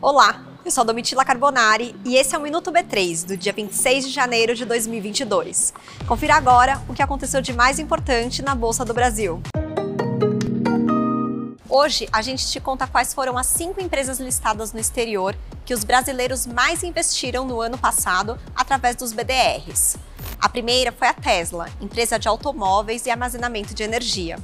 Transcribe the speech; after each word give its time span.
Olá, 0.00 0.42
eu 0.64 0.70
sou 0.70 0.84
Domitila 0.84 1.22
Carbonari 1.22 1.94
e 2.02 2.16
esse 2.16 2.34
é 2.34 2.38
o 2.38 2.40
Minuto 2.40 2.72
B3 2.72 3.26
do 3.26 3.36
dia 3.36 3.52
26 3.52 4.06
de 4.06 4.10
janeiro 4.10 4.54
de 4.54 4.64
2022. 4.64 5.74
Confira 6.06 6.36
agora 6.36 6.80
o 6.88 6.94
que 6.94 7.02
aconteceu 7.02 7.42
de 7.42 7.52
mais 7.52 7.78
importante 7.78 8.40
na 8.40 8.54
Bolsa 8.54 8.86
do 8.86 8.94
Brasil. 8.94 9.42
Hoje 11.68 12.08
a 12.10 12.22
gente 12.22 12.50
te 12.50 12.58
conta 12.58 12.86
quais 12.86 13.12
foram 13.12 13.36
as 13.36 13.46
cinco 13.46 13.82
empresas 13.82 14.18
listadas 14.18 14.72
no 14.72 14.80
exterior 14.80 15.36
que 15.66 15.74
os 15.74 15.84
brasileiros 15.84 16.46
mais 16.46 16.82
investiram 16.82 17.44
no 17.44 17.60
ano 17.60 17.76
passado 17.76 18.38
através 18.56 18.96
dos 18.96 19.12
BDRs. 19.12 19.98
A 20.40 20.48
primeira 20.48 20.90
foi 20.90 21.08
a 21.08 21.12
Tesla, 21.12 21.68
empresa 21.82 22.18
de 22.18 22.28
automóveis 22.28 23.04
e 23.04 23.10
armazenamento 23.10 23.74
de 23.74 23.82
energia. 23.82 24.38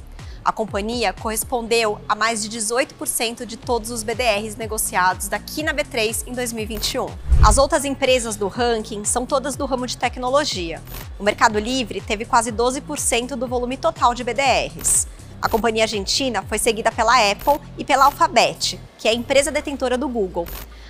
A 0.45 0.51
companhia 0.51 1.11
correspondeu 1.11 1.99
a 2.07 2.13
mais 2.13 2.43
de 2.43 2.55
18% 2.55 3.47
de 3.47 3.57
todos 3.57 3.89
os 3.89 4.03
BDRs 4.03 4.55
negociados 4.55 5.27
daqui 5.27 5.63
na 5.63 5.73
B3 5.73 6.27
em 6.27 6.33
2021. 6.33 7.07
As 7.43 7.57
outras 7.57 7.83
empresas 7.83 8.35
do 8.35 8.47
ranking 8.47 9.03
são 9.03 9.25
todas 9.25 9.55
do 9.55 9.65
ramo 9.65 9.87
de 9.87 9.97
tecnologia. 9.97 10.83
O 11.17 11.23
Mercado 11.23 11.57
Livre 11.57 11.99
teve 11.99 12.25
quase 12.25 12.51
12% 12.51 13.29
do 13.29 13.47
volume 13.47 13.75
total 13.75 14.13
de 14.13 14.23
BDRs. 14.23 15.07
A 15.41 15.49
companhia 15.49 15.85
argentina 15.85 16.43
foi 16.43 16.59
seguida 16.59 16.91
pela 16.91 17.31
Apple 17.31 17.59
e 17.75 17.83
pela 17.83 18.05
Alphabet, 18.05 18.79
que 18.99 19.07
é 19.07 19.11
a 19.11 19.15
empresa 19.15 19.51
detentora 19.51 19.97
do 19.97 20.07
Google. 20.07 20.45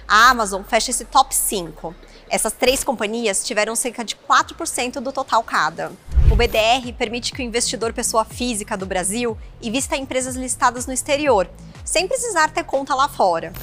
A 0.06 0.32
Amazon 0.32 0.64
fecha 0.64 0.92
esse 0.92 1.06
top 1.06 1.34
5. 1.34 1.96
Essas 2.30 2.54
três 2.54 2.84
companhias 2.84 3.46
tiveram 3.46 3.76
cerca 3.76 4.04
de 4.04 4.16
4% 4.16 5.00
do 5.00 5.12
total 5.12 5.44
cada. 5.44 5.92
O 6.32 6.36
BDR 6.36 6.92
permite 6.98 7.32
que 7.32 7.40
o 7.42 7.46
investidor 7.46 7.94
pessoa 7.94 8.26
física 8.26 8.76
do 8.76 8.86
Brasil 8.86 9.38
invista 9.62 9.96
em 9.96 10.02
empresas 10.02 10.36
listadas 10.36 10.88
no 10.88 10.94
exterior, 10.94 11.48
sem 11.84 12.08
precisar 12.08 12.52
ter 12.52 12.64
conta 12.64 12.96
lá 12.96 13.08
fora. 13.08 13.54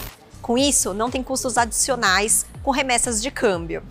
Com 0.40 0.56
isso, 0.56 0.94
não 0.94 1.10
tem 1.10 1.20
custos 1.22 1.58
adicionais 1.58 2.46
com 2.62 2.70
remessas 2.70 3.20
de 3.20 3.32
câmbio. 3.32 3.82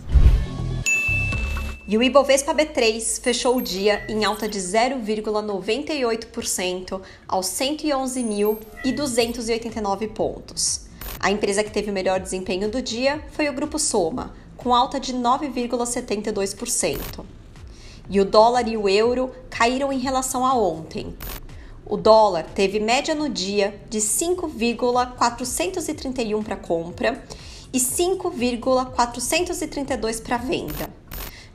E 1.86 1.98
o 1.98 2.02
Ibovespa 2.02 2.54
B3 2.54 3.20
fechou 3.20 3.58
o 3.58 3.62
dia 3.62 4.06
em 4.08 4.24
alta 4.24 4.48
de 4.48 4.58
0,98% 4.58 7.02
aos 7.28 7.46
111.289 7.46 10.08
pontos. 10.08 10.86
A 11.20 11.30
empresa 11.30 11.62
que 11.62 11.70
teve 11.70 11.90
o 11.90 11.92
melhor 11.92 12.18
desempenho 12.20 12.70
do 12.70 12.80
dia 12.80 13.22
foi 13.32 13.46
o 13.48 13.52
Grupo 13.52 13.78
Soma, 13.78 14.32
com 14.62 14.74
alta 14.74 15.00
de 15.00 15.14
9,72% 15.14 17.24
e 18.08 18.20
o 18.20 18.24
dólar 18.24 18.68
e 18.68 18.76
o 18.76 18.88
euro 18.88 19.32
caíram 19.50 19.92
em 19.92 19.98
relação 19.98 20.46
a 20.46 20.54
ontem. 20.54 21.12
O 21.84 21.96
dólar 21.96 22.46
teve 22.54 22.78
média 22.78 23.12
no 23.14 23.28
dia 23.28 23.82
de 23.90 24.00
5,431 24.00 26.40
para 26.42 26.56
compra 26.56 27.24
e 27.72 27.80
5,432 27.80 30.20
para 30.20 30.36
venda. 30.36 31.01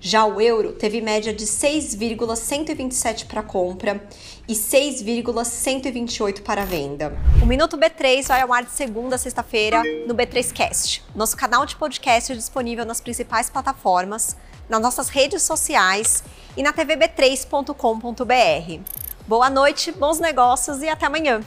Já 0.07 0.23
o 0.23 0.39
euro 0.39 0.71
teve 0.71 1.01
média 1.01 1.33
de 1.33 1.45
6,127 1.45 3.25
para 3.25 3.43
compra 3.43 4.01
e 4.47 4.55
6,128 4.55 6.43
para 6.43 6.63
venda. 6.63 7.11
O 7.43 7.45
Minuto 7.45 7.77
B3 7.77 8.25
vai 8.25 8.39
ao 8.39 8.53
ar 8.53 8.63
de 8.63 8.71
segunda 8.71 9.15
a 9.15 9.17
sexta-feira 9.17 9.83
no 10.07 10.15
B3Cast, 10.15 11.01
nosso 11.13 11.35
canal 11.35 11.65
de 11.65 11.75
podcast 11.75 12.33
disponível 12.33 12.85
nas 12.85 13.01
principais 13.01 13.49
plataformas, 13.49 14.37
nas 14.69 14.81
nossas 14.81 15.09
redes 15.09 15.43
sociais 15.43 16.23
e 16.55 16.63
na 16.63 16.71
tvb3.com.br. 16.71 18.81
Boa 19.27 19.49
noite, 19.49 19.91
bons 19.91 20.21
negócios 20.21 20.81
e 20.81 20.87
até 20.87 21.05
amanhã! 21.05 21.43